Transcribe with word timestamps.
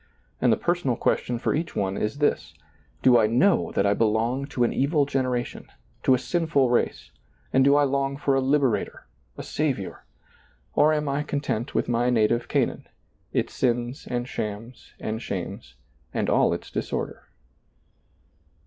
And 0.41 0.51
the 0.51 0.57
personal 0.57 0.95
ques 0.95 1.19
tion 1.21 1.37
for 1.37 1.53
each 1.53 1.75
one 1.75 1.95
is 1.95 2.17
this: 2.17 2.55
Do 3.03 3.19
I 3.19 3.27
know 3.27 3.71
that 3.73 3.85
I 3.85 3.93
be 3.93 4.03
long 4.05 4.45
to 4.45 4.63
an 4.63 4.73
evil 4.73 5.05
generation, 5.05 5.67
to 6.01 6.15
a 6.15 6.17
sinful 6.17 6.71
race, 6.71 7.11
and 7.53 7.63
do 7.63 7.75
I 7.75 7.83
long 7.83 8.17
for 8.17 8.33
a 8.33 8.41
Liberator, 8.41 9.05
a 9.37 9.43
Saviour? 9.43 10.03
or 10.73 10.91
am 10.91 11.07
I 11.07 11.21
content 11.21 11.75
with 11.75 11.87
my 11.87 12.09
native 12.09 12.47
Canaan, 12.47 12.87
its 13.31 13.53
sins 13.53 14.07
and 14.09 14.27
shams 14.27 14.93
and 14.99 15.21
shames 15.21 15.75
and 16.15 16.31
all 16.31 16.51
its 16.51 16.71
disorder 16.71 17.27